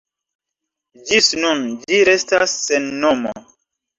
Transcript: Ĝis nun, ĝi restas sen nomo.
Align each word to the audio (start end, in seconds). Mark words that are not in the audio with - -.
Ĝis 1.09 1.27
nun, 1.43 1.61
ĝi 1.85 1.99
restas 2.09 2.57
sen 2.63 2.87
nomo. 3.07 3.37